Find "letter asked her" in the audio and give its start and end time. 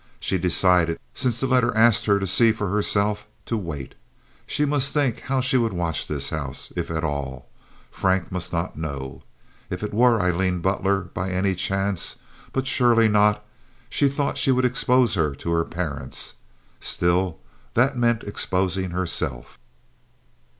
1.45-2.17